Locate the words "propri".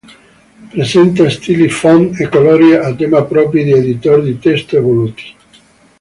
3.23-3.63